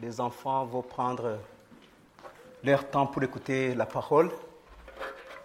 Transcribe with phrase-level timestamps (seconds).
[0.00, 1.38] les enfants vont prendre
[2.62, 4.30] leur temps pour écouter la parole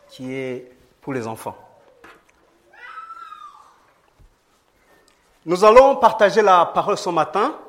[0.10, 0.72] qui est
[1.02, 1.58] pour les enfants.
[5.46, 7.60] Nous allons partager la parole ce matin.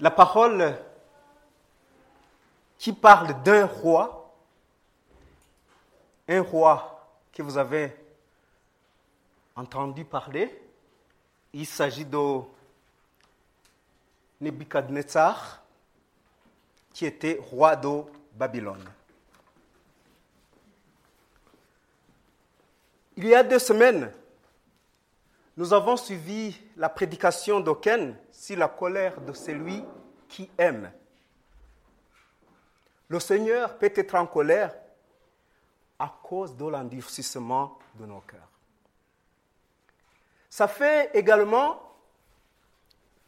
[0.00, 0.76] La parole
[2.78, 4.32] qui parle d'un roi,
[6.28, 7.94] un roi que vous avez
[9.56, 10.62] entendu parler.
[11.52, 12.40] Il s'agit de
[14.40, 15.62] Nebuchadnezzar,
[16.92, 18.84] qui était roi de Babylone.
[23.16, 24.12] Il y a deux semaines,
[25.56, 29.84] nous avons suivi la prédication d'Oken sur la colère de celui
[30.28, 30.90] qui aime.
[33.08, 34.74] Le Seigneur peut être en colère
[35.98, 38.48] à cause de l'endurcissement de nos cœurs.
[40.50, 41.80] Ça fait également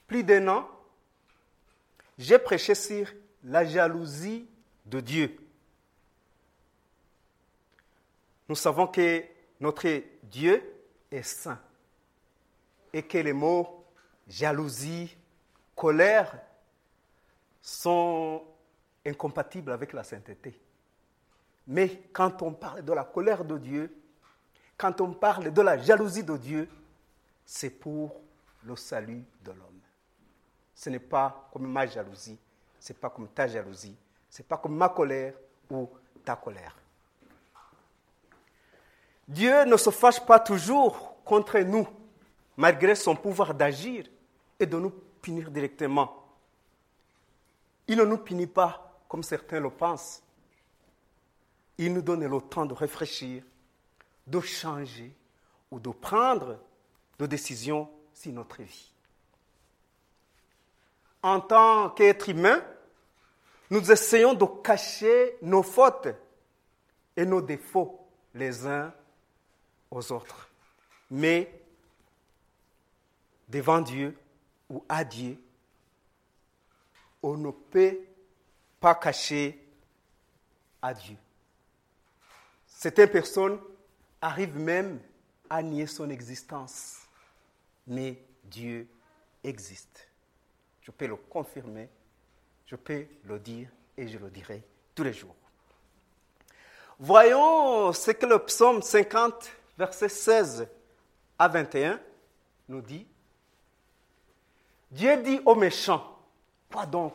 [0.07, 0.69] plus d'un an,
[2.19, 3.12] j'ai prêché sur
[3.45, 4.48] la jalousie
[4.84, 5.36] de Dieu.
[8.48, 9.25] Nous savons que
[9.61, 10.62] notre Dieu
[11.11, 11.61] est saint
[12.92, 13.84] et que les mots
[14.28, 15.17] jalousie,
[15.75, 16.41] colère
[17.61, 18.42] sont
[19.05, 20.59] incompatibles avec la sainteté.
[21.67, 23.94] Mais quand on parle de la colère de Dieu,
[24.77, 26.69] quand on parle de la jalousie de Dieu,
[27.44, 28.20] c'est pour
[28.64, 29.76] le salut de l'homme.
[30.77, 32.39] Ce n'est pas comme ma jalousie,
[32.79, 33.97] ce n'est pas comme ta jalousie,
[34.31, 35.35] ce n'est pas comme ma colère
[35.71, 35.89] ou
[36.23, 36.77] ta colère.
[39.27, 41.89] Dieu ne se fâche pas toujours contre nous,
[42.56, 44.06] malgré son pouvoir d'agir
[44.61, 44.91] et de nous
[45.23, 46.23] punir directement.
[47.89, 50.23] Il ne nous punit pas comme certains le pensent.
[51.79, 53.43] Il nous donne le temps de réfléchir,
[54.27, 55.15] de changer
[55.71, 56.59] ou de prendre
[57.19, 58.93] de décisions sur notre vie.
[61.26, 62.64] En tant qu'être humain,
[63.69, 66.06] nous essayons de cacher nos fautes
[67.16, 67.98] et nos défauts
[68.32, 68.94] les uns
[69.91, 70.48] aux autres.
[71.10, 71.50] Mais
[73.48, 74.16] devant Dieu
[74.70, 75.37] ou à Dieu,
[77.25, 77.98] on ne peut
[78.78, 79.60] pas cacher
[80.81, 81.16] à Dieu.
[82.69, 83.58] Certaines personnes
[84.20, 85.00] arrivent même
[85.50, 87.00] à nier son existence,
[87.84, 88.87] mais Dieu
[89.43, 90.06] existe.
[90.87, 91.89] Je peux le confirmer,
[92.65, 94.63] je peux le dire et je le dirai
[94.95, 95.35] tous les jours.
[97.01, 100.69] Voyons ce que le psaume 50, verset 16
[101.41, 101.99] à 21
[102.69, 103.05] nous dit.
[104.93, 106.21] Dieu dit aux méchants,
[106.73, 107.15] quoi donc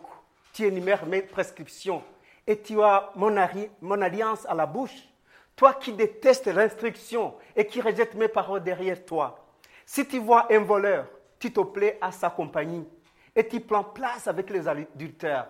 [0.52, 2.03] Tu énumères mes prescriptions
[2.46, 3.34] et tu as mon,
[3.80, 5.08] mon alliance à la bouche.
[5.56, 9.48] Toi qui détestes l'instruction et qui rejettes mes paroles derrière toi.
[9.86, 11.08] Si tu vois un voleur,
[11.40, 12.86] tu te plais à sa compagnie
[13.36, 15.50] et tu prends place avec les adultères.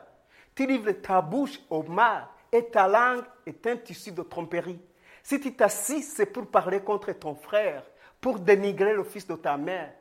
[0.53, 4.80] Tu livres ta bouche au mal et ta langue est un tissu de tromperie.
[5.24, 7.84] Si tu t'assis, c'est pour parler contre ton frère,
[8.20, 9.94] pour dénigrer le fils de ta mère.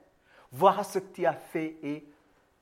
[0.51, 2.07] Voilà ce que tu as fait et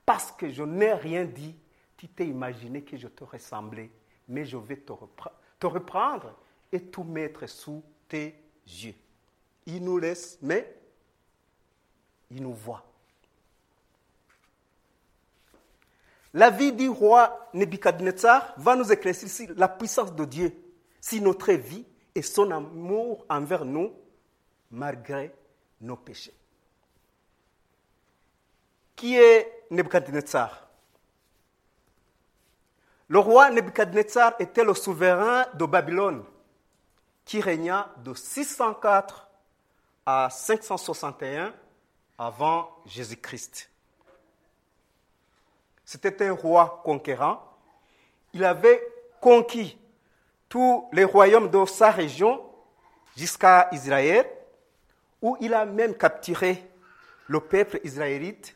[0.05, 1.55] parce que je n'ai rien dit,
[1.97, 3.89] tu t'es imaginé que je te ressemblais.
[4.27, 4.93] Mais je vais te,
[5.59, 6.35] te reprendre
[6.71, 8.35] et tout mettre sous tes
[8.67, 8.95] yeux.
[9.65, 10.75] Il nous laisse, mais
[12.29, 12.88] il nous voit.
[16.33, 20.53] La vie du roi Nebuchadnezzar va nous éclaircir la puissance de Dieu,
[21.01, 23.91] sur notre vie et son amour envers nous,
[24.69, 25.33] malgré
[25.81, 26.33] nos péchés.
[28.95, 30.67] Qui est Nebuchadnezzar?
[33.07, 36.23] Le roi Nebuchadnezzar était le souverain de Babylone,
[37.25, 39.27] qui régna de 604
[40.05, 41.53] à 561
[42.19, 43.68] avant Jésus-Christ.
[45.91, 47.41] C'était un roi conquérant.
[48.33, 48.79] Il avait
[49.19, 49.75] conquis
[50.47, 52.45] tous les royaumes de sa région
[53.17, 54.29] jusqu'à Israël,
[55.19, 56.63] où il a même capturé
[57.25, 58.55] le peuple israélite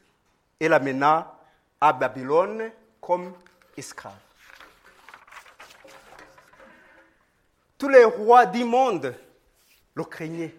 [0.60, 1.36] et l'amena
[1.82, 2.70] à Babylone
[3.02, 3.34] comme
[3.76, 4.14] esclave.
[7.80, 9.16] Tous les rois du monde
[9.96, 10.54] le craignaient.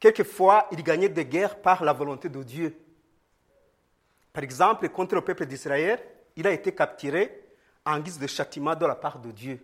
[0.00, 2.87] Quelquefois, il gagnait des guerres par la volonté de Dieu.
[4.38, 6.00] Par exemple, contre le peuple d'Israël,
[6.36, 7.42] il a été capturé
[7.84, 9.60] en guise de châtiment de la part de Dieu.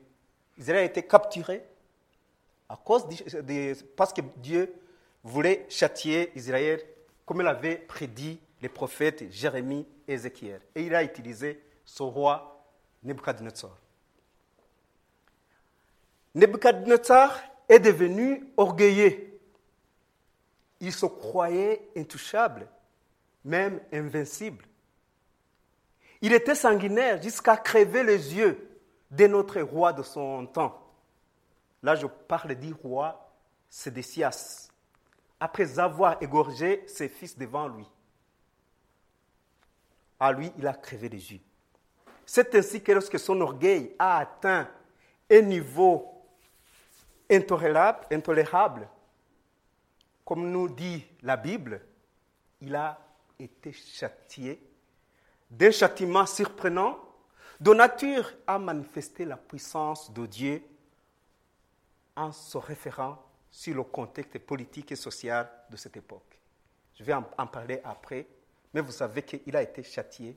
[0.59, 1.63] Israël a été capturé
[2.69, 4.75] à cause de, parce que Dieu
[5.23, 6.81] voulait châtier Israël
[7.25, 10.61] comme il avait prédit les prophètes Jérémie et Ézéchiel.
[10.75, 12.67] Et il a utilisé son roi
[13.05, 13.79] Nebuchadnezzar.
[16.35, 19.39] Nebuchadnezzar est devenu orgueilleux.
[20.81, 22.67] Il se croyait intouchable,
[23.45, 24.65] même invincible.
[26.21, 28.81] Il était sanguinaire jusqu'à crever les yeux
[29.11, 30.81] de notre roi de son temps.
[31.83, 33.21] Là, je parle du roi
[33.69, 34.69] Sédécias,
[35.41, 37.87] après avoir égorgé ses fils devant lui.
[40.21, 41.41] À lui, il a crevé les yeux.
[42.25, 44.71] C'est ainsi que lorsque son orgueil a atteint
[45.31, 46.23] un niveau
[47.31, 48.89] intolérable, intolérable,
[50.25, 51.81] comme nous dit la Bible,
[52.61, 52.99] il a
[53.39, 54.61] été châtié
[55.51, 56.99] d'un châtiment surprenant
[57.61, 60.63] de nature à manifester la puissance de Dieu
[62.17, 66.39] en se référant sur le contexte politique et social de cette époque.
[66.99, 68.27] Je vais en, parler après,
[68.73, 70.37] mais vous savez qu'il a été châtié.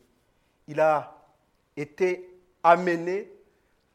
[0.68, 1.16] Il a
[1.76, 3.32] été amené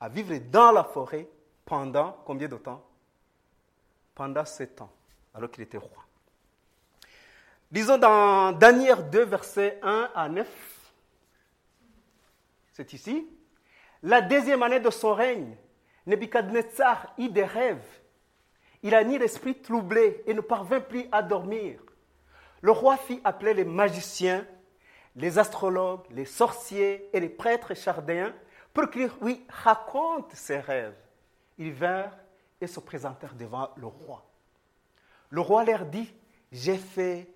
[0.00, 1.28] à vivre dans la forêt
[1.64, 2.84] pendant combien de temps?
[4.14, 4.93] Pendant sept ans,
[5.34, 6.01] alors qu'il était roi.
[7.72, 10.46] Disons dans Daniel 2, versets 1 à 9,
[12.74, 13.26] c'est ici,
[14.02, 15.56] la deuxième année de son règne,
[16.06, 17.86] Nebuchadnezzar eut des rêves.
[18.82, 21.80] Il a ni l'esprit troublé et ne parvint plus à dormir.
[22.60, 24.46] Le roi fit appeler les magiciens,
[25.16, 28.34] les astrologues, les sorciers et les prêtres chardéens
[28.74, 30.98] pour qu'ils lui racontent ses rêves.
[31.56, 32.19] Ils vinrent
[32.60, 34.26] et se présentèrent devant le roi.
[35.30, 36.12] Le roi leur dit,
[36.50, 37.31] j'ai fait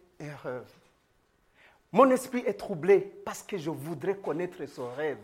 [1.93, 5.19] Mon esprit est troublé parce que je voudrais connaître ce rêve.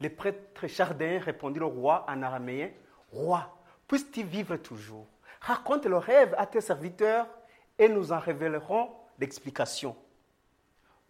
[0.00, 2.70] Les prêtres chardéens répondit au roi en araméen,
[3.12, 3.48] Roi,
[3.86, 5.06] puisses-tu vivre toujours?
[5.40, 7.26] Raconte le rêve à tes serviteurs
[7.78, 9.96] et nous en révélerons l'explication.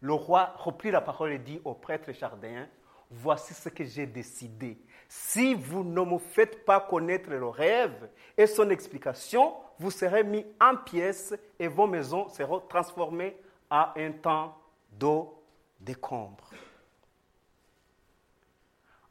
[0.00, 2.68] Le roi reprit la parole et dit aux prêtres chardéens,
[3.10, 4.78] Voici ce que j'ai décidé.
[5.08, 10.44] Si vous ne me faites pas connaître le rêve et son explication, vous serez mis
[10.60, 13.36] en pièces et vos maisons seront transformées
[13.70, 14.54] à un temps
[14.92, 15.42] d'eau
[15.80, 16.50] décombre.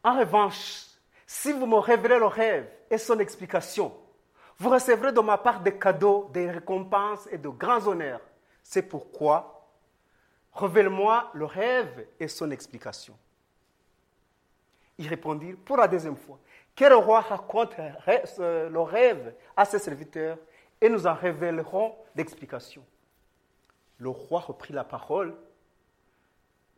[0.04, 0.86] En revanche,
[1.26, 3.94] si vous me révélez le rêve et son explication,
[4.60, 8.22] vous recevrez de ma part des cadeaux, des récompenses et de grands honneurs.
[8.64, 9.68] C'est pourquoi,
[10.54, 13.18] révèle-moi le rêve et son explication.
[14.98, 16.40] Il répondit pour la deuxième fois,
[16.76, 20.38] que le roi raconte le rêve à ses serviteurs
[20.80, 22.84] et nous en révélerons l'explication.
[23.98, 25.36] Le roi reprit la parole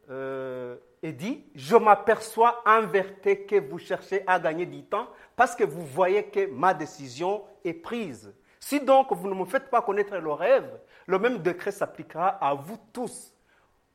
[0.09, 5.55] euh, et dit, je m'aperçois en vérité que vous cherchez à gagner du temps parce
[5.55, 8.33] que vous voyez que ma décision est prise.
[8.59, 12.53] Si donc vous ne me faites pas connaître le rêve, le même décret s'appliquera à
[12.53, 13.33] vous tous.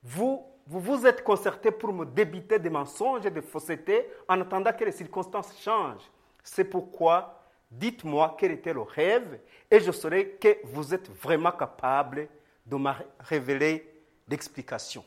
[0.02, 4.72] Vous, vous vous êtes concertés pour me débiter des mensonges et des faussetés en attendant
[4.72, 6.10] que les circonstances changent.
[6.42, 9.40] C'est pourquoi dites-moi quel était le rêve
[9.70, 12.28] et je saurai que vous êtes vraiment capable
[12.64, 12.90] de me
[13.20, 13.90] révéler
[14.28, 15.04] l'explication.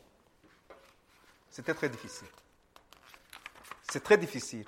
[1.50, 2.28] C'était très difficile.
[3.90, 4.66] C'est très difficile.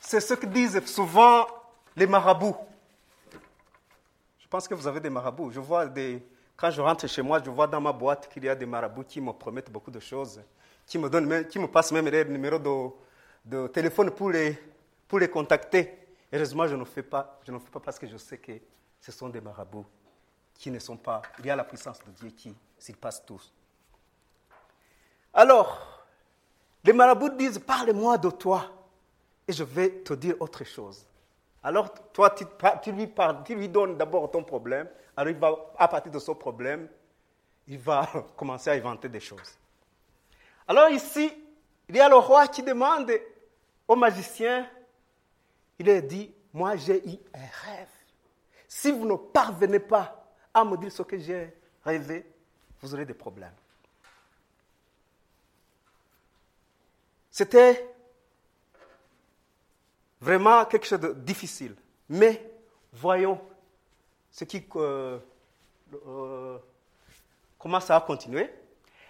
[0.00, 1.46] C'est ce que disent souvent
[1.96, 2.56] les marabouts.
[4.40, 5.50] Je pense que vous avez des marabouts.
[5.50, 6.22] Je vois des,
[6.56, 9.04] quand je rentre chez moi, je vois dans ma boîte qu'il y a des marabouts
[9.04, 10.40] qui me promettent beaucoup de choses,
[10.86, 12.90] qui me, donnent, qui me passent même les numéros de,
[13.44, 14.58] de téléphone pour les,
[15.08, 15.98] pour les contacter.
[16.32, 18.52] Heureusement, je ne fais pas, je ne fais pas parce que je sais que
[19.00, 19.86] ce sont des marabouts
[20.54, 21.22] qui ne sont pas.
[21.40, 23.52] Il y a la puissance de Dieu qui s'y passe tous.
[25.34, 26.04] Alors,
[26.84, 28.70] les marabouts disent Parle-moi de toi
[29.46, 31.04] et je vais te dire autre chose.
[31.62, 34.88] Alors, toi, tu, lui, donnes d'abord ton problème.
[35.16, 36.88] Alors, à partir de son problème,
[37.68, 39.56] il va commencer à inventer des choses.
[40.66, 41.32] Alors, ici,
[41.88, 43.12] il y a le roi qui demande
[43.86, 44.66] au magicien
[45.82, 47.88] il a dit Moi, j'ai eu un rêve.
[48.68, 51.52] Si vous ne parvenez pas à me dire ce que j'ai
[51.84, 52.24] rêvé,
[52.80, 53.54] vous aurez des problèmes.
[57.30, 57.91] C'était
[60.22, 61.74] vraiment quelque chose de difficile.
[62.08, 62.40] Mais
[62.92, 63.40] voyons
[64.30, 65.18] ce qui euh,
[66.06, 66.58] euh,
[67.58, 68.48] commence à continuer.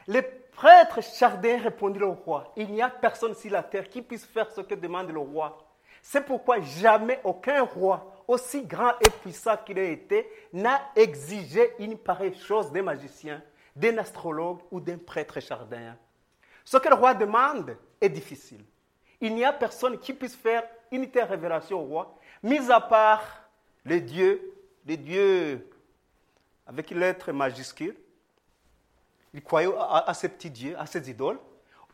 [0.07, 4.25] Les prêtres chardins répondirent au roi, il n'y a personne sur la terre qui puisse
[4.25, 5.59] faire ce que demande le roi.
[6.01, 11.97] C'est pourquoi jamais aucun roi, aussi grand et puissant qu'il ait été, n'a exigé une
[11.97, 13.41] pareille chose d'un magicien,
[13.77, 15.97] d'un astrologue ou d'un prêtre chardin.
[16.65, 18.65] Ce que le roi demande est difficile.
[19.21, 23.25] Il n'y a personne qui puisse faire une telle révélation au roi, mis à part
[23.85, 24.55] les dieux,
[24.87, 25.69] les dieux
[26.67, 27.97] avec lettre majuscule.
[29.35, 31.39] Il croyait à, ces petits dieux, à ces idoles.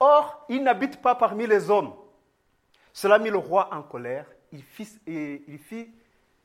[0.01, 1.95] Or, il n'habite pas parmi les hommes.
[2.93, 4.27] Cela mit le roi en colère.
[4.53, 5.89] Il fit, il fit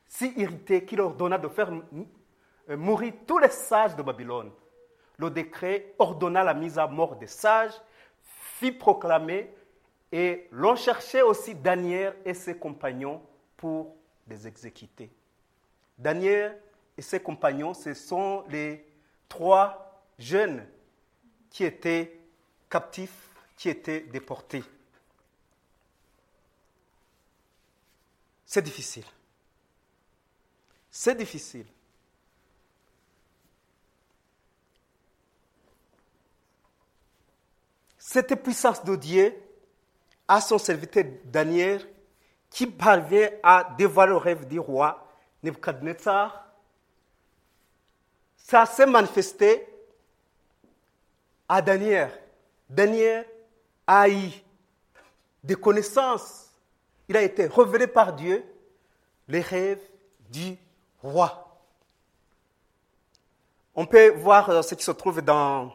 [0.08, 4.52] si irrité qu'il ordonna de faire euh, mourir tous les sages de Babylone.
[5.18, 7.74] Le décret ordonna la mise à mort des sages,
[8.22, 9.52] fit proclamer
[10.14, 13.20] et l'on cherchait aussi Daniel et ses compagnons
[13.58, 13.96] pour
[14.28, 15.12] les exécuter.
[15.98, 16.62] Daniel
[16.96, 18.86] et ses compagnons, ce sont les
[19.28, 20.64] trois jeunes
[21.50, 22.16] qui étaient
[22.70, 24.64] captifs, qui étaient déportés.
[28.46, 29.06] C'est difficile.
[30.92, 31.66] C'est difficile.
[37.98, 39.36] Cette puissance de Dieu
[40.34, 41.80] à son serviteur Daniel
[42.50, 45.08] qui parvient à dévoiler le rêve du roi
[45.44, 46.48] Nebuchadnezzar.
[48.36, 49.68] Ça s'est manifesté
[51.48, 52.10] à Daniel.
[52.68, 53.28] Daniel
[53.86, 54.32] a eu
[55.44, 56.50] des connaissances.
[57.08, 58.44] Il a été révélé par Dieu
[59.28, 59.88] les rêves
[60.32, 60.58] du
[61.04, 61.60] roi.
[63.76, 65.72] On peut voir ce qui se trouve dans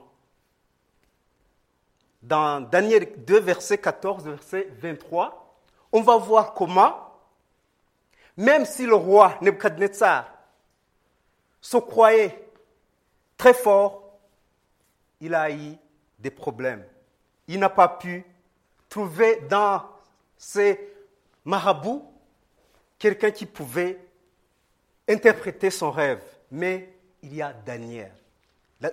[2.23, 5.57] dans Daniel 2, verset 14, verset 23,
[5.93, 7.13] on va voir comment,
[8.37, 10.31] même si le roi Nebuchadnezzar
[11.61, 12.49] se croyait
[13.37, 14.19] très fort,
[15.21, 15.77] il a eu
[16.19, 16.85] des problèmes.
[17.47, 18.25] Il n'a pas pu
[18.89, 19.83] trouver dans
[20.37, 20.95] ses
[21.45, 22.05] marabouts
[22.99, 23.99] quelqu'un qui pouvait
[25.09, 26.23] interpréter son rêve.
[26.51, 28.13] Mais il y a Daniel.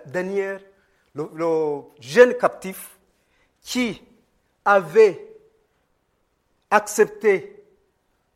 [0.08, 0.62] Daniel,
[1.13, 2.94] le jeune captif,
[3.65, 4.00] qui
[4.63, 5.27] avait
[6.69, 7.63] accepté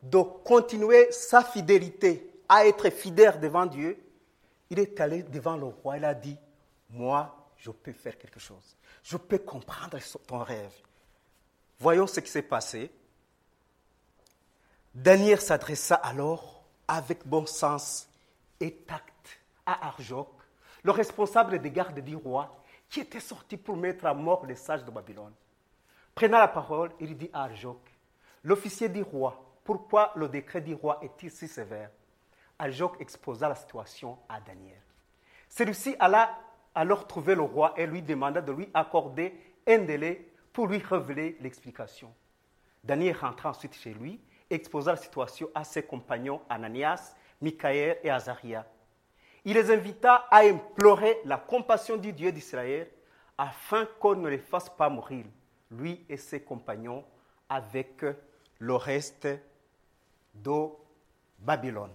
[0.01, 3.97] de continuer sa fidélité à être fidèle devant Dieu,
[4.71, 5.97] il est allé devant le roi.
[5.97, 6.35] Il a dit,
[6.89, 8.75] moi, je peux faire quelque chose.
[9.03, 10.73] Je peux comprendre ton rêve.
[11.79, 12.91] Voyons ce qui s'est passé.
[14.95, 18.09] Daniel s'adressa alors avec bon sens
[18.59, 20.29] et tact à Arjoc,
[20.83, 22.58] le responsable des gardes du roi,
[22.89, 25.33] qui était sorti pour mettre à mort les sages de Babylone.
[26.15, 27.79] Prenant la parole, il dit à Arjoc,
[28.43, 31.91] l'officier du roi, pourquoi le décret du roi est-il si sévère?
[32.57, 34.81] Arjoc exposa la situation à Daniel.
[35.47, 36.37] Celui-ci alla
[36.75, 39.33] alors trouver le roi et lui demanda de lui accorder
[39.67, 42.13] un délai pour lui révéler l'explication.
[42.83, 44.19] Daniel rentra ensuite chez lui
[44.49, 48.65] et exposa la situation à ses compagnons Ananias, Michaël et Azaria
[49.45, 52.89] il les invita à implorer la compassion du Dieu d'Israël
[53.37, 55.25] afin qu'on ne les fasse pas mourir,
[55.71, 57.05] lui et ses compagnons,
[57.47, 58.03] avec
[58.59, 59.27] le reste
[60.33, 60.67] de
[61.39, 61.93] Babylone.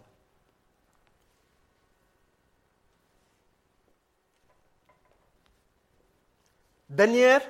[6.89, 7.43] Daniel,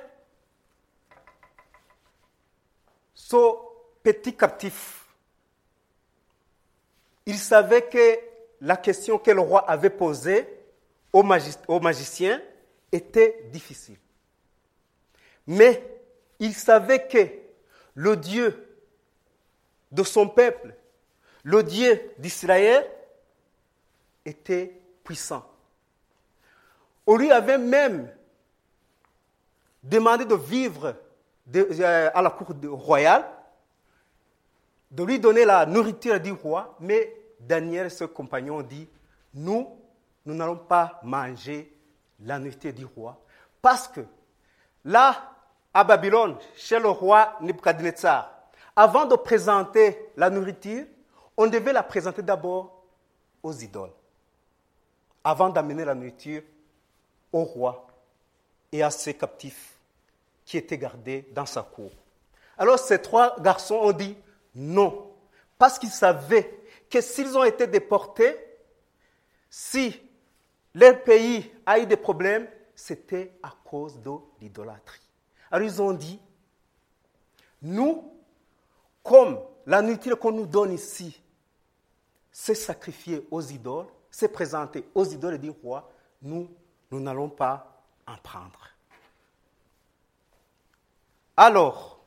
[3.15, 3.37] ce
[4.03, 5.07] petit captif,
[7.27, 8.34] il savait que
[8.64, 10.49] la question que le roi avait posée
[11.12, 12.40] au, magicien
[12.90, 13.99] était difficile.
[15.47, 15.83] Mais
[16.38, 17.28] il savait que
[17.94, 18.66] le Dieu
[19.92, 20.75] de son peuple,
[21.42, 22.90] le Dieu d'Israël,
[24.25, 25.47] était puissant.
[27.06, 28.11] On lui avait même
[29.83, 30.97] demandé de vivre
[31.54, 33.26] euh, à la cour royale,
[34.90, 38.89] de lui donner la nourriture du roi, mais Daniel et ses compagnons dit,
[39.33, 39.69] nous,
[40.25, 41.73] nous n'allons pas manger
[42.21, 43.21] la nourriture du roi.
[43.61, 44.01] Parce que
[44.85, 45.33] là,
[45.73, 48.31] à Babylone, chez le roi Nebuchadnezzar,
[48.77, 50.87] avant de présenter la nourriture,
[51.37, 52.85] on devait la présenter d'abord
[53.43, 53.93] aux idoles,
[55.23, 56.43] avant d'amener la nourriture
[57.33, 57.87] au roi
[58.73, 59.75] et à ses captifs
[60.45, 61.91] qui étaient gardés dans sa cour.
[62.57, 64.17] Alors ces trois garçons ont dit
[64.55, 65.11] non,
[65.59, 66.61] parce qu'ils savaient
[67.01, 68.37] s'ils ont été déportés,
[69.51, 70.01] si
[70.75, 74.11] leur pays a eu des problèmes, c'était à cause de
[74.41, 75.01] l'idolâtrie.
[75.51, 76.21] Alors ils ont dit,
[77.63, 78.13] nous,
[79.03, 81.21] comme la nourriture qu'on nous donne ici,
[82.33, 86.49] c'est sacrifié aux idoles, c'est présenté aux idoles du roi, nous,
[86.91, 88.69] nous n'allons pas en prendre.
[91.37, 92.01] Alors,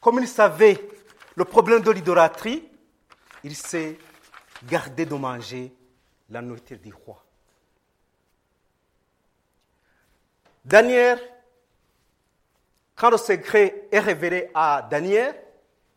[0.00, 0.88] comme ils savaient
[1.34, 2.68] le problème de l'idolâtrie,
[3.44, 3.96] il s'est
[4.64, 5.72] garder de manger
[6.28, 7.24] la nourriture du roi.
[10.64, 11.18] Daniel,
[12.94, 15.34] quand le secret est révélé à Daniel,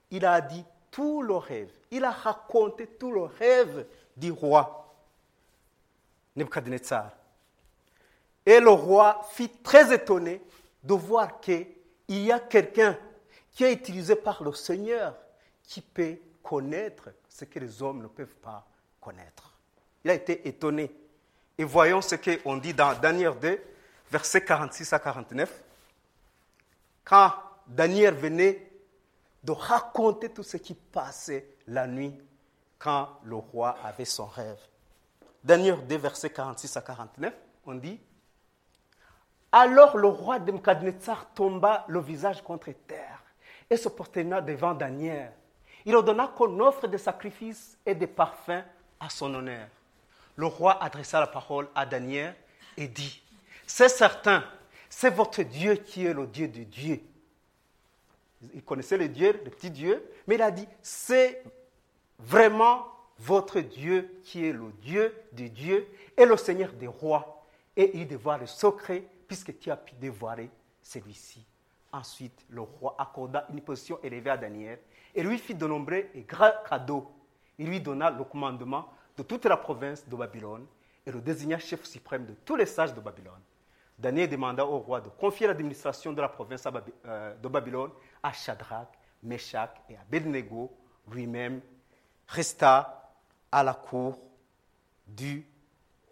[0.09, 1.69] il a dit tout le rêve.
[1.91, 4.95] Il a raconté tout le rêve du roi
[6.35, 7.11] Nebuchadnezzar.
[8.45, 10.41] Et le roi fut très étonné
[10.83, 11.67] de voir qu'il
[12.09, 12.97] y a quelqu'un
[13.51, 15.15] qui est utilisé par le Seigneur
[15.63, 18.63] qui peut connaître ce que les hommes ne peuvent pas
[19.01, 19.51] connaître.
[20.03, 20.91] Il a été étonné.
[21.57, 23.59] Et voyons ce qu'on dit dans Daniel 2,
[24.11, 25.63] versets 46 à 49.
[27.03, 27.33] Quand
[27.67, 28.71] Daniel venait
[29.43, 32.13] de raconter tout ce qui passait la nuit
[32.77, 34.59] quand le roi avait son rêve.
[35.43, 37.33] Daniel 2, versets 46 à 49,
[37.65, 37.99] on dit
[39.51, 43.23] Alors le roi de Mkadnetsar tomba le visage contre terre
[43.69, 45.33] et se prosterna devant Daniel.
[45.85, 48.63] Il ordonna qu'on offre des sacrifices et des parfums
[48.99, 49.67] à son honneur.
[50.35, 52.35] Le roi adressa la parole à Daniel
[52.77, 53.21] et dit
[53.67, 54.43] C'est certain,
[54.89, 57.01] c'est votre Dieu qui est le Dieu de Dieu.
[58.53, 61.43] Il connaissait le Dieu, le petit Dieu, mais il a dit C'est
[62.19, 62.87] vraiment
[63.19, 65.87] votre Dieu qui est le Dieu de Dieu
[66.17, 67.45] et le Seigneur des rois.
[67.75, 70.49] Et il dévoile le secret puisque tu as pu dévoiler
[70.81, 71.43] celui-ci.
[71.91, 74.79] Ensuite, le roi accorda une position élevée à Daniel
[75.15, 77.11] et lui fit de nombreux et grands cadeaux.
[77.57, 80.65] Il lui donna le commandement de toute la province de Babylone
[81.05, 83.41] et le désigna chef suprême de tous les sages de Babylone.
[83.97, 86.67] Daniel demanda au roi de confier l'administration de la province
[87.05, 87.91] euh, de Babylone
[88.21, 88.87] à Shadrach,
[89.21, 90.71] Meshach et Abednego.
[91.11, 91.61] Lui-même
[92.27, 93.11] resta
[93.51, 94.17] à la cour
[95.05, 95.45] du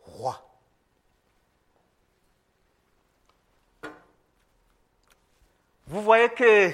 [0.04, 0.40] roi.
[5.88, 6.72] Vous voyez que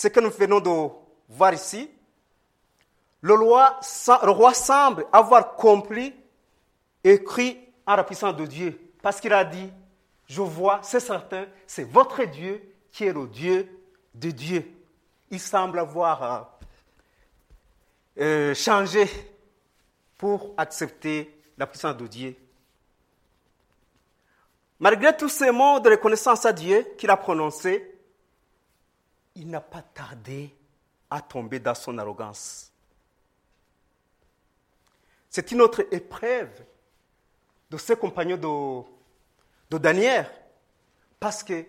[0.00, 0.88] ce que nous venons de
[1.28, 1.90] voir ici,
[3.20, 3.78] le roi,
[4.22, 6.14] le roi semble avoir compris
[7.04, 7.54] et cru
[7.86, 8.80] en la puissance de Dieu.
[9.02, 9.70] Parce qu'il a dit,
[10.26, 13.68] je vois, c'est certain, c'est votre Dieu qui est le Dieu
[14.14, 14.72] de Dieu.
[15.30, 16.40] Il semble avoir euh,
[18.22, 19.06] euh, changé
[20.16, 22.36] pour accepter la puissance de Dieu.
[24.78, 27.89] Malgré tous ces mots de reconnaissance à Dieu qu'il a prononcés,
[29.40, 30.54] il n'a pas tardé
[31.08, 32.70] à tomber dans son arrogance.
[35.30, 36.62] C'est une autre épreuve
[37.70, 38.90] de ses compagnons de,
[39.70, 40.30] de Daniel,
[41.18, 41.64] parce que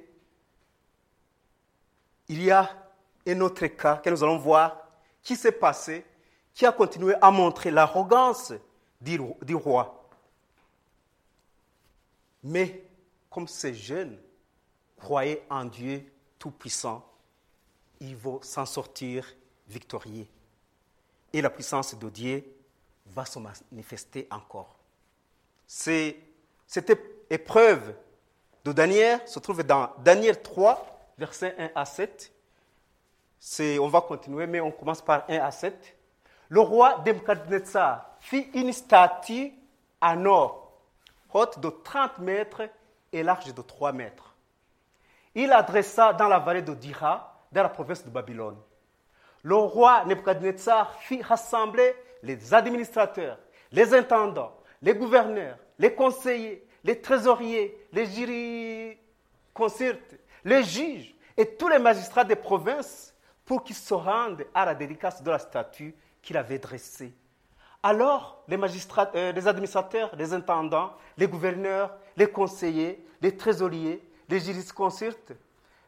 [2.28, 2.70] il y a
[3.26, 4.78] un autre cas que nous allons voir
[5.24, 6.06] qui s'est passé,
[6.54, 8.52] qui a continué à montrer l'arrogance
[9.00, 10.10] du, du roi.
[12.44, 12.84] Mais
[13.30, 14.20] comme ces jeunes
[14.98, 17.11] croyaient en Dieu Tout-Puissant,
[18.02, 19.26] ils vont s'en sortir
[19.68, 20.28] victorieux.
[21.32, 22.44] Et la puissance de Dieu
[23.06, 24.76] va se manifester encore.
[25.66, 26.92] cette
[27.30, 27.96] épreuve
[28.66, 32.32] de Daniel se trouve dans Daniel 3, versets 1 à 7.
[33.80, 35.96] On va continuer, mais on commence par 1 à 7.
[36.50, 39.54] Le roi Nebuchadnezzar fit une statue
[40.02, 40.74] en or,
[41.34, 42.64] haute de 30 mètres
[43.14, 44.36] et large de 3 mètres.
[45.34, 48.58] Il adressa dans la vallée de Dira, dans la province de Babylone.
[49.44, 53.38] Le roi Nebuchadnezzar fit rassembler les administrateurs,
[53.72, 61.80] les intendants, les gouverneurs, les conseillers, les trésoriers, les jurisconsultes, les juges et tous les
[61.80, 66.60] magistrats des provinces pour qu'ils se rendent à la dédicace de la statue qu'il avait
[66.60, 67.14] dressée.
[67.84, 74.40] Alors, les, magistrats, euh, les administrateurs, les intendants, les gouverneurs, les conseillers, les trésoriers, les
[74.40, 75.34] jurisconsultes,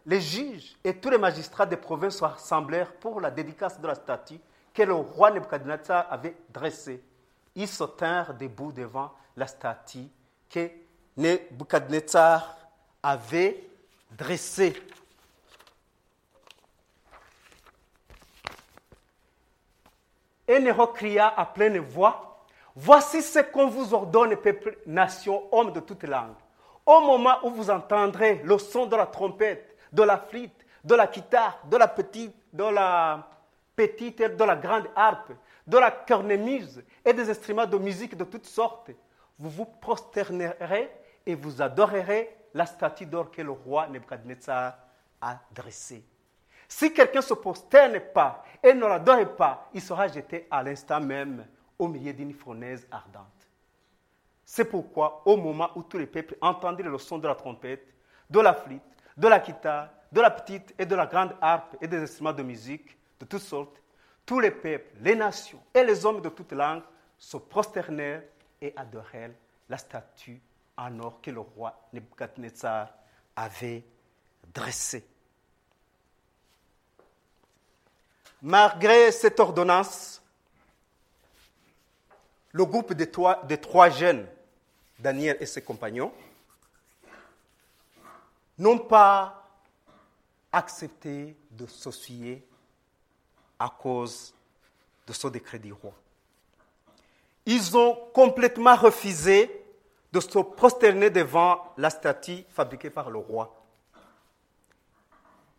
[0.06, 3.96] les juges et tous les magistrats des provinces se rassemblèrent pour la dédicace de la
[3.96, 4.40] statue
[4.74, 7.04] que le roi Nebuchadnezzar avait dressée.
[7.56, 10.08] Ils se tinrent debout devant la statue
[10.50, 10.70] que
[11.16, 12.58] Nebuchadnezzar
[13.02, 13.70] avait
[14.12, 14.74] dressée.
[20.48, 22.34] Et Néro cria à pleine voix
[22.76, 26.34] Voici ce qu'on vous ordonne, peuple, nation, homme de toute langue.
[26.86, 31.08] Au moment où vous entendrez le son de la trompette, de la flûte, de la
[31.08, 33.30] guitare, de la petite, de la
[33.76, 35.32] petite et de la grande harpe,
[35.66, 38.92] de la cornemuse et des instruments de musique de toutes sortes,
[39.40, 40.92] vous vous prosternerez
[41.26, 44.78] et vous adorerez la statue d'or que le roi Nebuchadnezzar
[45.22, 46.04] a dressée.
[46.68, 51.46] Si quelqu'un se prosterne pas et ne l'adore pas, il sera jeté à l'instant même
[51.78, 53.26] au milieu d'une fournaise ardente.
[54.46, 57.88] C'est pourquoi, au moment où tous les peuples entendirent le son de la trompette,
[58.30, 58.82] de la flûte,
[59.18, 62.44] de la guitare, de la petite et de la grande harpe et des instruments de
[62.44, 63.82] musique de toutes sortes,
[64.26, 66.84] tous les peuples, les nations et les hommes de toutes langues
[67.18, 68.24] se prosternèrent
[68.62, 69.32] et adorèrent
[69.70, 70.40] la statue
[70.78, 72.90] en or que le roi Nebuchadnezzar
[73.36, 73.84] avait
[74.54, 75.06] dressée.
[78.42, 80.22] Malgré cette ordonnance,
[82.52, 84.28] le groupe des trois jeunes,
[85.00, 86.14] Daniel et ses compagnons,
[88.58, 89.50] n'ont pas
[90.52, 92.48] accepté de s'associer
[93.58, 94.34] à cause
[95.08, 95.94] de ce décret du roi.
[97.46, 99.66] Ils ont complètement refusé
[100.12, 103.60] de se prosterner devant la statue fabriquée par le roi.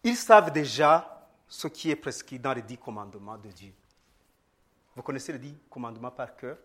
[0.03, 3.73] Ils savent déjà ce qui est prescrit dans les dix commandements de Dieu.
[4.95, 6.57] Vous connaissez les dix commandements par cœur?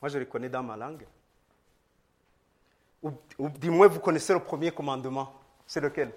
[0.00, 1.06] Moi, je les connais dans ma langue.
[3.04, 5.32] Ou, ou du moins, vous connaissez le premier commandement.
[5.66, 6.12] C'est lequel?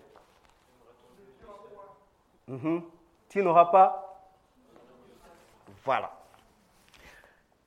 [2.48, 2.82] Mhm.
[3.30, 4.32] Tu n'auras pas
[5.84, 6.14] Voilà.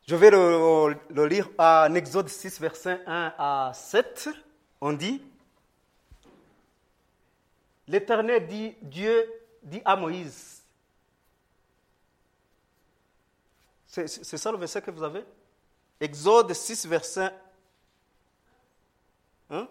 [0.09, 4.31] Je vais le, lire en Exode 6, versets 1 à 7.
[4.81, 5.23] On dit
[7.87, 9.31] L'Éternel dit, Dieu
[9.63, 10.63] dit à Moïse.
[13.87, 15.25] C'est ça le verset que vous avez?
[16.01, 17.33] Exode 6, verset
[19.51, 19.67] 1.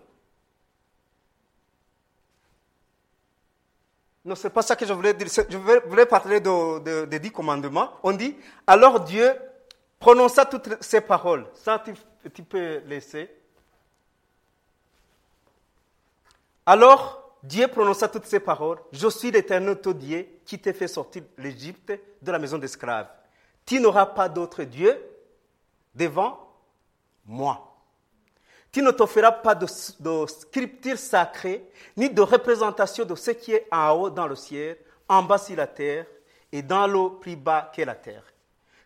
[4.26, 5.28] Non, ce n'est pas ça que je voulais dire.
[5.50, 7.92] Je voulais parler de- de- des dix commandements.
[8.04, 8.36] On dit,
[8.68, 9.34] alors Dieu
[9.98, 11.48] prononça toutes ces paroles.
[11.54, 11.94] Ça, tu,
[12.34, 13.30] tu peux laisser.
[16.66, 18.80] Alors Dieu prononça toutes ces paroles.
[18.92, 23.10] Je suis l'éternel ton Dieu qui t'ai fait sortir l'Égypte de la maison d'esclaves.
[23.66, 25.02] Tu n'auras pas d'autre Dieu
[25.96, 26.40] devant
[27.26, 27.69] moi.
[28.72, 29.66] Tu ne te feras pas de,
[30.00, 31.66] de scripture sacrée,
[31.98, 34.78] ni de représentation de ce qui est en haut dans le ciel,
[35.08, 36.06] en bas sur la terre,
[36.52, 38.24] et dans l'eau plus bas que la terre.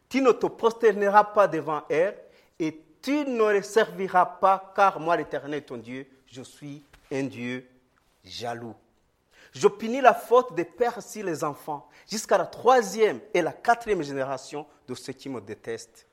[0.08, 2.18] Tu ne te prosterneras pas devant elle,
[2.60, 7.68] et tu ne les serviras pas, car moi, l'Éternel, ton Dieu, je suis un Dieu
[8.24, 8.76] jaloux.
[9.54, 14.02] Je punis la faute des pères sur les enfants, jusqu'à la troisième et la quatrième
[14.02, 16.08] génération de ceux qui me détestent.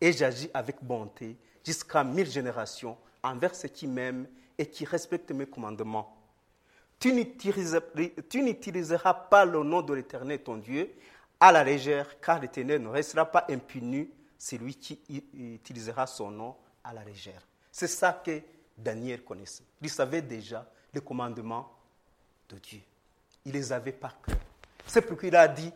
[0.00, 5.46] Et j'agis avec bonté jusqu'à mille générations envers ceux qui m'aiment et qui respectent mes
[5.46, 6.16] commandements.
[7.00, 10.94] Tu n'utiliseras pas le nom de l'Éternel, ton Dieu,
[11.40, 14.08] à la légère, car l'Éternel ne restera pas impuni
[14.38, 15.00] celui qui
[15.34, 17.42] utilisera son nom à la légère.
[17.72, 18.40] C'est ça que
[18.76, 19.64] Daniel connaissait.
[19.82, 21.72] Il savait déjà les commandements
[22.48, 22.80] de Dieu.
[23.44, 24.36] Il les avait par cœur.
[24.86, 25.72] C'est pourquoi il a dit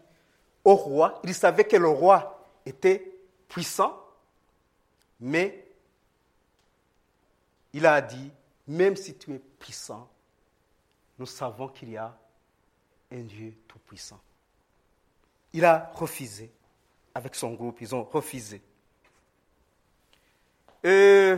[0.65, 3.13] au roi, il savait que le roi était
[3.49, 4.01] puissant,
[5.21, 5.68] mais
[7.73, 8.31] il a dit,
[8.67, 10.09] même si tu es puissant,
[11.19, 12.17] nous savons qu'il y a
[13.11, 14.21] un Dieu tout-puissant.
[15.53, 16.51] Il a refusé.
[17.15, 18.63] Avec son groupe, ils ont refusé.
[20.85, 21.35] Et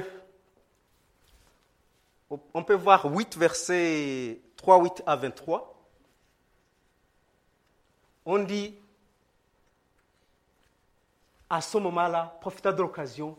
[2.53, 5.75] on peut voir 8 versets 3, 8 à 23.
[8.27, 8.77] On dit,
[11.49, 13.39] à ce moment-là, profitant de l'occasion,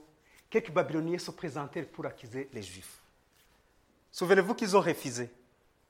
[0.51, 3.01] quelques Babyloniens se présentèrent pour accuser les Juifs.
[4.11, 5.31] Souvenez-vous qu'ils ont refusé.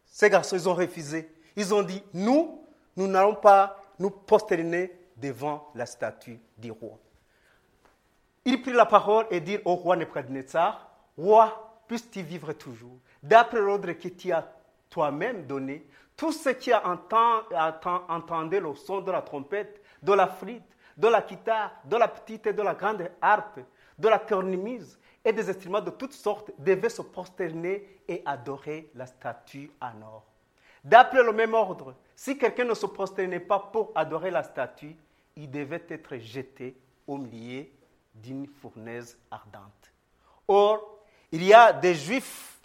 [0.05, 1.33] Ces garçons, ils ont refusé.
[1.55, 2.63] Ils ont dit, nous,
[2.95, 6.97] nous n'allons pas nous prosterner devant la statue du roi.
[8.45, 13.91] Il prit la parole et dit au roi Nebuchadnezzar, Roi, puisses-tu vivre toujours, d'après l'ordre
[13.91, 14.47] que tu as
[14.89, 20.63] toi-même donné, tout ce qui entend, le son de la trompette, de la flûte,
[20.97, 23.59] de la guitare, de la petite et de la grande harpe,
[24.01, 29.05] de la cornemuse et des instruments de toutes sortes devaient se prosterner et adorer la
[29.05, 30.25] statue en or.
[30.83, 34.95] D'après le même ordre, si quelqu'un ne se prosternait pas pour adorer la statue,
[35.35, 37.65] il devait être jeté au milieu
[38.15, 39.93] d'une fournaise ardente.
[40.47, 40.99] Or,
[41.31, 42.59] il y a des Juifs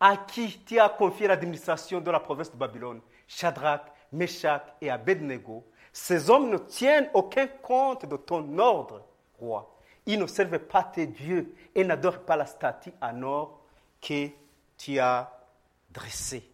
[0.00, 5.64] à qui tu as confié l'administration de la province de Babylone, Shadrach, Meshach et Abednego.
[5.92, 9.04] Ces hommes ne tiennent aucun compte de ton ordre,
[9.38, 9.76] roi.
[10.06, 13.60] Ils ne servent pas tes dieux et n'adorent pas la statue en or
[14.00, 14.28] que
[14.76, 15.30] tu as
[15.90, 16.48] dressée.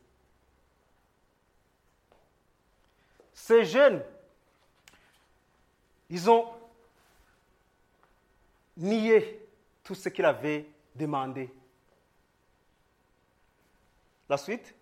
[3.33, 4.03] Ces jeunes,
[6.11, 6.47] ils ont
[8.77, 9.41] nié
[9.85, 11.51] tout ce qu'il avait demandé.
[14.29, 14.75] La suite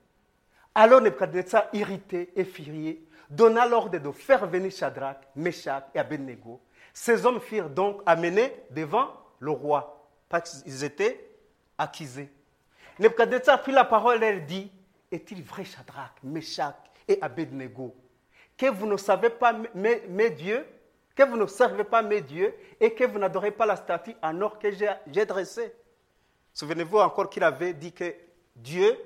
[0.74, 2.98] Alors Nebuchadnezzar, irrité et furieux,
[3.28, 6.60] donna l'ordre de faire venir Shadrach, Meshach et Abednego.
[6.94, 9.08] Ces hommes furent donc amenés devant
[9.40, 11.28] le roi, parce qu'ils étaient
[11.76, 12.30] accusés.
[12.98, 14.70] Nebuchadnezzar prit la parole et dit
[15.10, 16.76] Est-il vrai, Shadrach, Meshach
[17.08, 17.94] et Abednego,
[18.56, 20.64] que vous ne savez pas mes, mes dieux,
[21.16, 24.40] que vous ne servez pas mes dieux et que vous n'adorez pas la statue en
[24.40, 25.74] or que j'ai dressée?
[26.52, 28.14] Souvenez-vous encore qu'il avait dit que
[28.54, 28.96] Dieu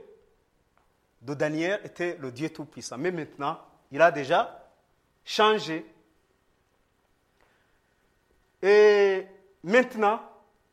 [1.22, 2.98] de Daniel était le Dieu Tout-Puissant.
[2.98, 3.58] Mais maintenant,
[3.90, 4.70] il a déjà
[5.24, 5.86] changé.
[8.62, 9.26] Et
[9.62, 10.20] maintenant,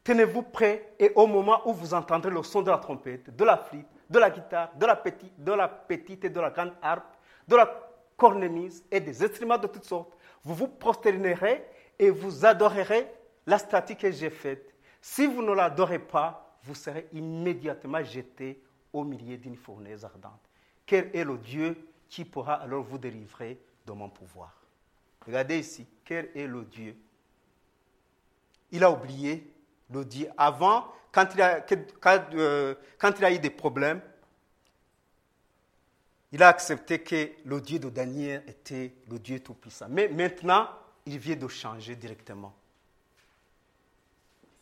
[0.03, 3.57] tenez-vous prêts et au moment où vous entendrez le son de la trompette, de la
[3.57, 7.15] flûte, de la guitare, de la petite, de la petite et de la grande harpe,
[7.47, 7.81] de la
[8.17, 11.65] cornemuse et des instruments de toutes sortes, vous vous prosternerez
[11.99, 13.07] et vous adorerez
[13.45, 14.73] la statue que j'ai faite.
[15.01, 20.49] Si vous ne l'adorez pas, vous serez immédiatement jeté au milieu d'une fournaise ardente.
[20.85, 21.77] Quel est le Dieu
[22.09, 24.53] qui pourra alors vous délivrer de mon pouvoir?
[25.25, 26.95] Regardez ici, quel est le Dieu
[28.71, 29.51] Il a oublié
[29.91, 30.29] le Dieu.
[30.37, 31.65] Avant, quand il a,
[32.33, 34.01] euh, quand il a eu des problèmes,
[36.31, 39.87] il a accepté que le Dieu de Daniel était le Dieu Tout-Puissant.
[39.89, 40.67] Mais maintenant,
[41.05, 42.53] il vient de changer directement.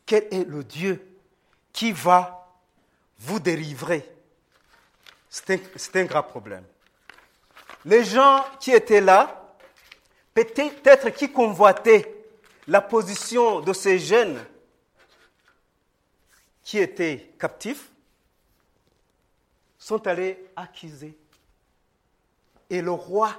[0.06, 1.18] Quel est le Dieu
[1.72, 2.48] qui va
[3.18, 4.08] vous délivrer?
[5.30, 5.50] C'est
[5.96, 6.66] un, un grave problème.
[7.86, 9.56] Les gens qui étaient là,
[10.34, 12.23] peut-être qui convoitaient
[12.68, 14.40] la position de ces jeunes
[16.64, 17.92] qui étaient captifs,
[19.78, 21.18] sont allés accuser
[22.70, 23.36] et le roi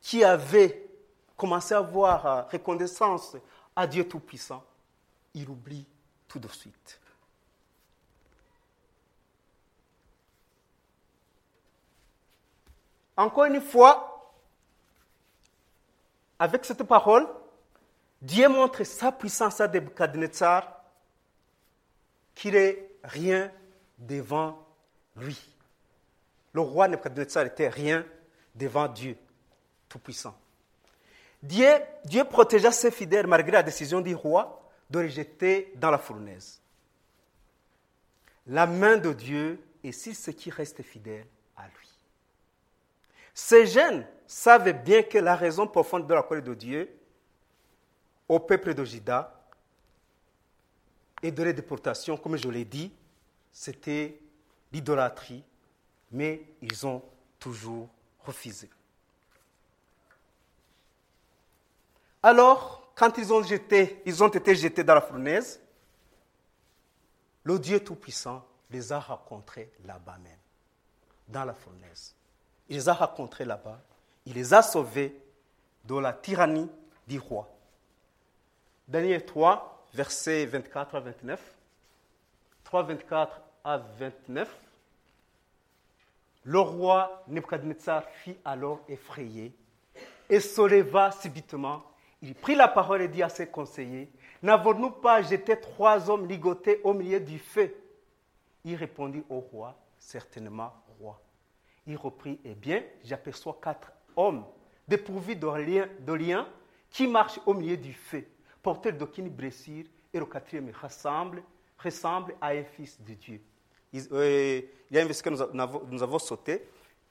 [0.00, 0.88] qui avait
[1.36, 3.36] commencé à avoir euh, reconnaissance
[3.76, 4.64] à Dieu Tout-Puissant,
[5.34, 5.86] il oublie
[6.26, 6.98] tout de suite.
[13.16, 14.32] Encore une fois,
[16.38, 17.28] avec cette parole,
[18.22, 20.80] Dieu montre sa puissance à Nebuchadnezzar,
[22.36, 23.50] qu'il n'est rien
[23.98, 24.64] devant
[25.16, 25.36] lui.
[26.52, 28.06] Le roi Nebuchadnezzar n'était rien
[28.54, 29.16] devant Dieu
[29.88, 30.38] Tout-Puissant.
[31.42, 31.68] Dieu,
[32.04, 36.60] Dieu protégea ses fidèles malgré la décision du roi de les jeter dans la fournaise.
[38.46, 41.88] La main de Dieu est sur ceux qui restent fidèles à lui.
[43.34, 47.01] Ces jeunes savaient bien que la raison profonde de la colère de Dieu
[48.32, 49.30] au peuple de Juda
[51.22, 52.90] et de la déportation, comme je l'ai dit,
[53.52, 54.18] c'était
[54.72, 55.44] l'idolâtrie,
[56.10, 57.02] mais ils ont
[57.38, 57.90] toujours
[58.24, 58.70] refusé.
[62.22, 65.60] Alors, quand ils ont, ils ont été jetés dans la fournaise,
[67.44, 70.38] le Dieu Tout-Puissant les a rencontrés là-bas même,
[71.28, 72.14] dans la fournaise.
[72.70, 73.78] Il les a rencontrés là-bas,
[74.24, 75.20] il les a sauvés
[75.84, 76.70] de la tyrannie
[77.06, 77.51] du roi.
[78.92, 81.54] Daniel 3, versets 24 à 29.
[82.64, 84.54] 3, 24 à 29.
[86.44, 89.54] Le roi Nebuchadnezzar fit alors effrayé
[90.28, 91.82] et se leva subitement.
[92.20, 94.10] Il prit la parole et dit à ses conseillers
[94.42, 97.74] N'avons-nous pas jeté trois hommes ligotés au milieu du feu?
[98.62, 101.18] Il répondit au roi Certainement, roi.
[101.86, 104.44] Il reprit Eh bien, j'aperçois quatre hommes
[104.86, 106.44] dépourvus de liens, de
[106.90, 108.26] qui marchent au milieu du feu,
[108.62, 111.42] porteurs d'aucune blessure, et le quatrième ressemble,
[111.82, 113.40] ressemble à un fils de Dieu.
[114.12, 116.66] Euh, il y a un verset que nous avons, sauté,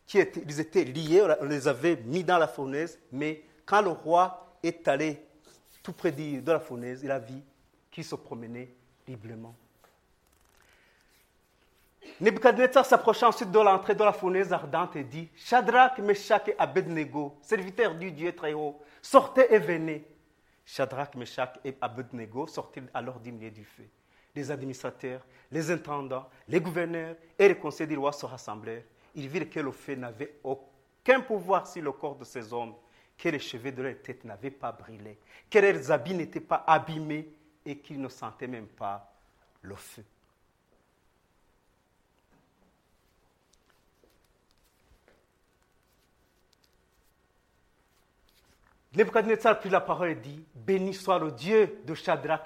[0.06, 3.90] qui était, ils étaient liés, on les avait mis dans la fournaise, mais quand le
[3.90, 5.22] roi est allé
[5.84, 7.36] tout près de la fournaise, il a vu
[7.90, 8.74] qu'ils se promenaient
[9.08, 9.56] librement.
[12.20, 17.38] Nebuchadnezzar s'approcha ensuite de l'entrée de la fournaise ardente et dit Shadrach, Meshach et Abednego,
[17.42, 20.06] serviteurs du Dieu très haut, sortez et venez.
[20.66, 23.90] Shadrach, Meshach et Abednego sortirent alors du du feu
[24.36, 28.84] les administrateurs, les intendants, les gouverneurs et les conseillers du roi se rassemblèrent.
[29.16, 32.76] Ils virent que le feu n'avait aucun pouvoir sur le corps de ces hommes,
[33.18, 35.20] que les cheveux de leur tête n'avaient pas brûlé,
[35.50, 37.30] que leurs habits n'étaient pas abîmés
[37.66, 39.14] et qu'ils ne sentaient même pas
[39.62, 40.04] le feu.
[48.94, 52.44] Nebuchadnezzar prit la parole et dit Béni soit le Dieu de Shadrach,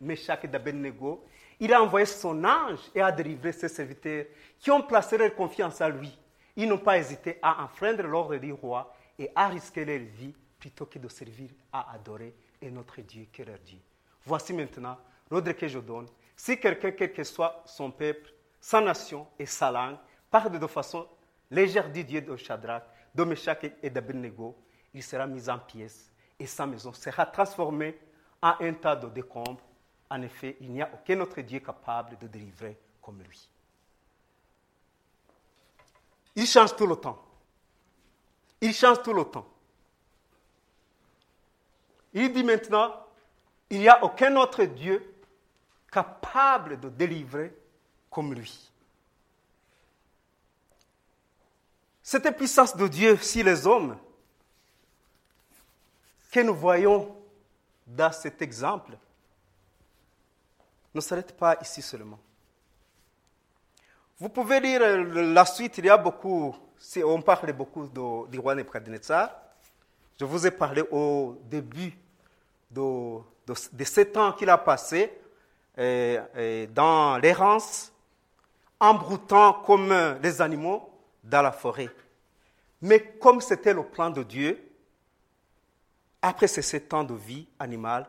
[0.00, 1.24] Meshach et d'Abednego,
[1.58, 4.26] il a envoyé son ange et a délivré ses serviteurs
[4.58, 6.16] qui ont placé leur confiance à lui.
[6.56, 10.86] Ils n'ont pas hésité à enfreindre l'ordre du roi et à risquer leur vie plutôt
[10.86, 13.78] que de servir à adorer et notre Dieu qui est leur Dieu.
[14.24, 14.96] Voici maintenant
[15.30, 16.06] l'ordre que je donne.
[16.36, 19.96] Si quelqu'un, quel que soit son peuple, sa nation et sa langue,
[20.30, 21.06] parle de façon
[21.50, 22.82] légère du Dieu de Shadrach,
[23.14, 24.56] de Meshach et d'Abednego,
[24.94, 27.98] il sera mis en pièces et sa maison sera transformée
[28.40, 29.60] en un tas de décombres
[30.10, 33.48] en effet, il n'y a aucun autre Dieu capable de délivrer comme lui.
[36.36, 37.20] Il change tout le temps.
[38.60, 39.48] Il change tout le temps.
[42.12, 42.94] Il dit maintenant,
[43.70, 45.14] il n'y a aucun autre Dieu
[45.90, 47.52] capable de délivrer
[48.10, 48.70] comme lui.
[52.02, 53.98] Cette puissance de Dieu si les hommes
[56.34, 57.14] que nous voyons
[57.86, 58.98] dans cet exemple
[60.92, 62.18] ne s'arrête pas ici seulement.
[64.18, 64.80] Vous pouvez lire
[65.14, 66.52] la suite, il y a beaucoup,
[67.04, 69.30] on parle beaucoup de, du roi Nebuchadnezzar.
[70.18, 71.96] Je vous ai parlé au début
[72.68, 75.12] de, de, sept ans qu'il a passé
[75.76, 77.92] dans l'errance,
[78.80, 80.90] embroutant comme les animaux
[81.22, 81.90] dans la forêt.
[82.82, 84.73] Mais comme c'était le plan de Dieu,
[86.26, 88.08] après ces sept ans de vie animale,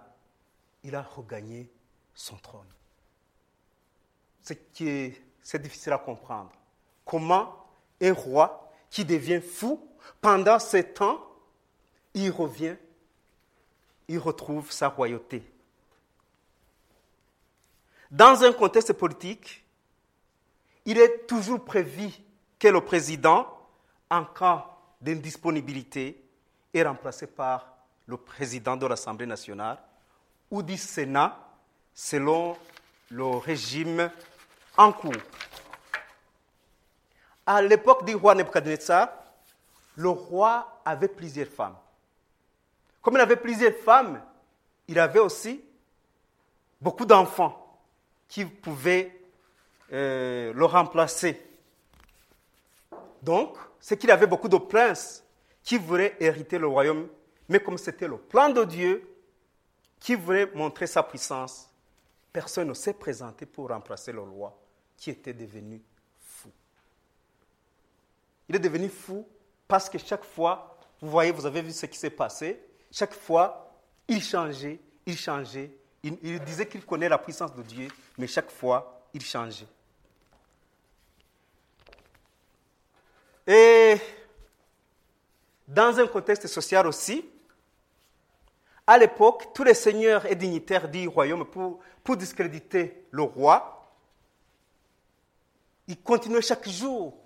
[0.86, 1.69] il a regagné
[2.13, 2.65] son trône.
[4.41, 6.54] C'est difficile à comprendre.
[7.04, 7.67] Comment
[8.01, 9.86] un roi qui devient fou,
[10.21, 11.19] pendant sept ans,
[12.13, 12.78] il revient,
[14.08, 15.43] il retrouve sa royauté.
[18.10, 19.65] Dans un contexte politique,
[20.86, 22.12] il est toujours prévu
[22.58, 23.45] que le président,
[24.10, 24.67] en cas
[25.01, 26.23] d'indisponibilité,
[26.73, 27.74] est remplacé par
[28.08, 29.78] le président de l'Assemblée nationale
[30.52, 31.38] ou du Sénat
[31.94, 32.56] selon
[33.10, 34.10] le régime
[34.78, 35.13] en cours.
[37.46, 39.10] À l'époque du roi Nebuchadnezzar,
[39.96, 41.76] le roi avait plusieurs femmes.
[43.02, 44.22] Comme il avait plusieurs femmes,
[44.88, 45.63] il avait aussi
[46.82, 47.80] beaucoup d'enfants
[48.28, 49.15] qui pouvaient
[49.94, 51.39] euh, le remplacer.
[53.22, 55.24] Donc, c'est qu'il avait beaucoup de princes
[55.63, 57.08] qui voulaient hériter le royaume
[57.47, 59.08] mais comme c'était le plan de Dieu
[59.99, 61.69] qui voulait montrer sa puissance,
[62.31, 64.58] personne ne s'est présenté pour remplacer le roi
[64.97, 65.81] qui était devenu
[66.19, 66.49] fou.
[68.49, 69.27] Il est devenu fou
[69.67, 73.73] parce que chaque fois, vous voyez, vous avez vu ce qui s'est passé, chaque fois,
[74.08, 75.71] il changeait, il changeait.
[76.03, 79.67] Il, il disait qu'il connaît la puissance de Dieu, mais chaque fois, il changeait.
[83.47, 83.97] Et
[85.67, 87.29] dans un contexte social aussi,
[88.88, 93.91] à l'époque, tous les seigneurs et dignitaires du royaume, pour, discréditer le roi,
[95.88, 97.17] ils continuaient chaque jour.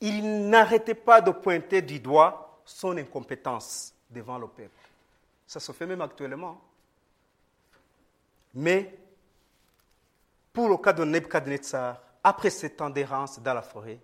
[0.00, 4.70] Ils n'arrêtaient pas de pointer du doigt son incompétence devant le peuple.
[5.46, 6.60] Ça se fait même actuellement.
[8.54, 8.98] Mais,
[10.52, 14.00] pour le cas de Nebuchadnezzar, après sept ans d'errance dans la forêt,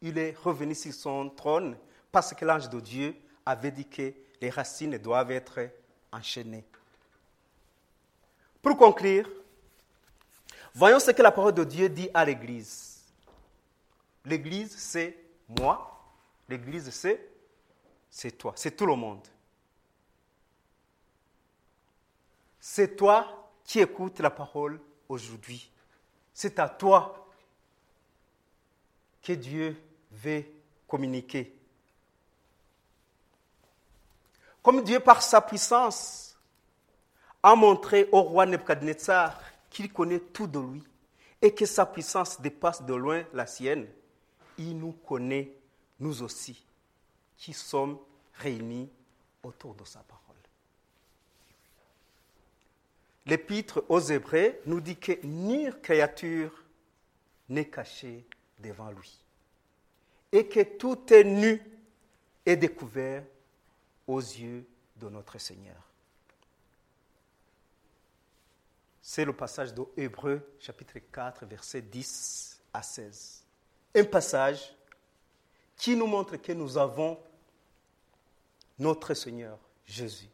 [0.00, 1.76] il est revenu sur son trône
[2.10, 5.60] parce que l'ange de Dieu avait dit que les racines doivent être
[6.12, 6.64] enchaîné.
[8.60, 9.28] Pour conclure,
[10.74, 13.02] voyons ce que la parole de Dieu dit à l'Église.
[14.24, 15.88] L'Église, c'est moi.
[16.48, 17.28] L'Église, c'est,
[18.10, 18.52] c'est toi.
[18.54, 19.26] C'est tout le monde.
[22.60, 25.70] C'est toi qui écoutes la parole aujourd'hui.
[26.32, 27.28] C'est à toi
[29.22, 29.76] que Dieu
[30.10, 30.44] veut
[30.86, 31.54] communiquer.
[34.62, 36.36] Comme Dieu, par sa puissance,
[37.42, 40.82] a montré au roi Nebuchadnezzar qu'il connaît tout de lui
[41.40, 43.88] et que sa puissance dépasse de loin la sienne,
[44.58, 45.52] il nous connaît,
[45.98, 46.64] nous aussi,
[47.36, 47.98] qui sommes
[48.34, 48.88] réunis
[49.42, 50.22] autour de sa parole.
[53.26, 56.52] L'épître aux Hébreux nous dit que nulle créature
[57.48, 58.24] n'est cachée
[58.58, 59.18] devant lui
[60.30, 61.60] et que tout est nu
[62.46, 63.24] et découvert
[64.06, 65.76] aux yeux de notre Seigneur.
[69.00, 73.44] C'est le passage de Hébreu chapitre 4 versets 10 à 16.
[73.94, 74.74] Un passage
[75.76, 77.18] qui nous montre que nous avons
[78.78, 80.28] notre Seigneur Jésus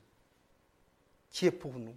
[1.31, 1.94] qui est pour nous.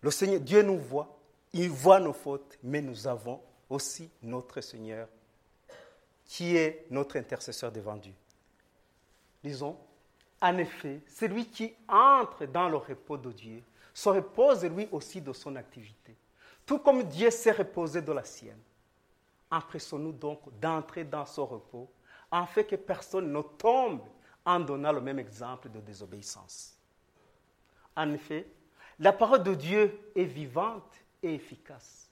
[0.00, 1.18] Le Seigneur, Dieu nous voit,
[1.52, 5.08] il voit nos fautes, mais nous avons aussi notre Seigneur
[6.26, 8.12] qui est notre intercesseur devant Dieu
[9.44, 9.76] disons,
[10.40, 13.62] en effet, celui qui entre dans le repos de Dieu
[13.92, 16.16] se repose lui aussi de son activité,
[16.66, 18.60] tout comme Dieu s'est reposé de la sienne.
[19.50, 21.88] Empressons-nous donc d'entrer dans ce repos,
[22.30, 24.00] afin que personne ne tombe
[24.44, 26.76] en donnant le même exemple de désobéissance.
[27.94, 28.46] En effet,
[28.98, 32.10] la parole de Dieu est vivante et efficace,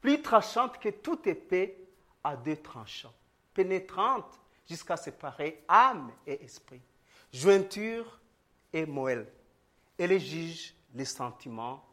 [0.00, 1.76] plus tranchante que toute épée
[2.22, 3.12] à deux tranchants,
[3.52, 4.40] pénétrante
[4.70, 6.80] jusqu'à séparer âme et esprit,
[7.32, 8.20] jointure
[8.72, 9.26] et moelle.
[9.98, 11.84] Et les juge les sentiments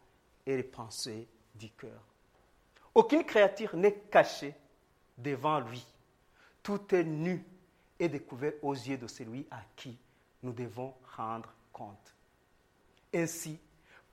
[0.46, 2.02] et les pensées du cœur.
[2.94, 4.54] Aucune créature n'est cachée
[5.18, 5.86] devant lui.
[6.62, 7.44] Tout est nu
[8.00, 9.98] et découvert aux yeux de celui à qui
[10.44, 12.16] nous devons rendre compte.
[13.14, 13.60] Ainsi,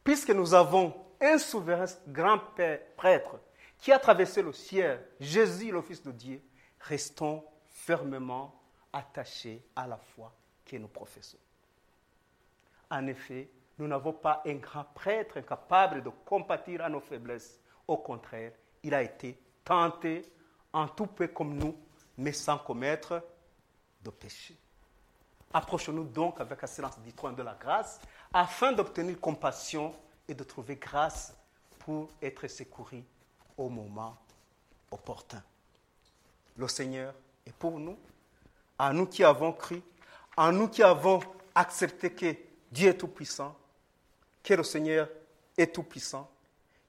[0.03, 3.39] puisque nous avons un souverain grand père, prêtre
[3.79, 6.43] qui a traversé le ciel, Jésus, le Fils de Dieu,
[6.81, 7.45] restons
[7.85, 8.55] fermement
[8.93, 10.33] attachés à la foi
[10.65, 11.39] que nous professons.
[12.91, 17.61] En effet, nous n'avons pas un grand prêtre incapable de compatir à nos faiblesses.
[17.87, 20.23] Au contraire, il a été tenté
[20.73, 21.77] en tout peu comme nous,
[22.17, 23.23] mais sans commettre
[24.03, 24.57] de péché.
[25.53, 28.01] Approchons-nous donc avec assurance du trône de la grâce
[28.33, 29.95] afin d'obtenir compassion
[30.27, 31.37] et de trouver grâce
[31.81, 33.05] pour être secouru
[33.59, 34.17] au moment
[34.91, 35.43] opportun.
[36.57, 37.15] Le Seigneur
[37.47, 37.99] est pour nous,
[38.79, 39.83] à nous qui avons cru,
[40.37, 41.21] à nous qui avons
[41.55, 42.35] accepté que
[42.71, 43.57] Dieu est tout-puissant,
[44.43, 45.09] que le Seigneur
[45.57, 46.29] est tout-puissant,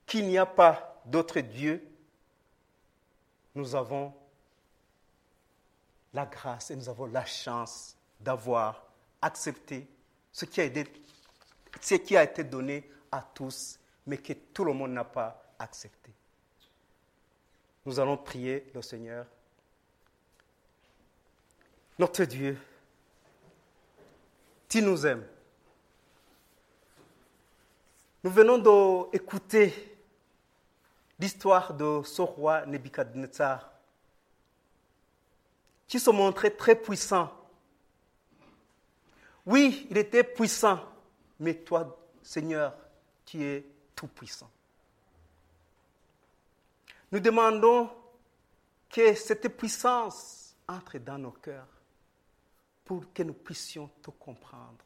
[0.04, 1.86] qu'il n'y a pas d'autre Dieu,
[3.54, 4.12] nous avons
[6.12, 8.84] la grâce et nous avons la chance d'avoir
[9.22, 9.86] accepté
[10.32, 10.86] ce qui, a été,
[11.80, 16.12] ce qui a été donné à tous, mais que tout le monde n'a pas accepté.
[17.84, 19.26] Nous allons prier le Seigneur.
[21.98, 22.58] Notre Dieu,
[24.68, 25.26] tu nous aimes.
[28.22, 28.58] Nous venons
[29.08, 29.96] d'écouter
[31.18, 33.70] l'histoire de ce roi Nebuchadnezzar
[35.88, 37.32] qui se montrait très puissant.
[39.46, 40.80] Oui, il était puissant,
[41.38, 42.74] mais toi, Seigneur,
[43.24, 44.50] tu es tout puissant.
[47.12, 47.88] Nous demandons
[48.90, 51.75] que cette puissance entre dans nos cœurs
[52.86, 54.84] pour que nous puissions te comprendre,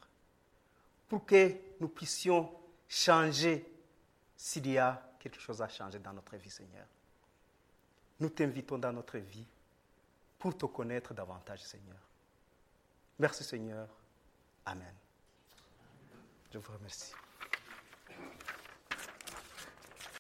[1.09, 2.51] pour que nous puissions
[2.89, 3.65] changer
[4.37, 6.87] s'il y a quelque chose à changer dans notre vie, Seigneur.
[8.19, 9.47] Nous t'invitons dans notre vie
[10.39, 11.99] pour te connaître davantage, Seigneur.
[13.19, 13.87] Merci, Seigneur.
[14.65, 14.95] Amen.
[16.53, 17.13] Je vous remercie.